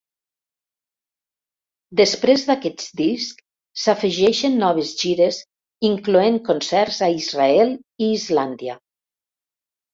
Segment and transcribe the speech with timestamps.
[1.99, 5.39] Després d'aquests discs s'afegeixen noves gires
[5.93, 8.83] incloent concerts a Israel i Islàndia.